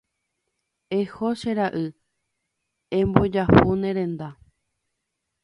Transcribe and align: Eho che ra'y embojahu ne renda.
Eho 0.99 1.27
che 1.39 1.51
ra'y 1.57 1.85
embojahu 2.99 3.71
ne 3.81 3.89
renda. 3.97 4.29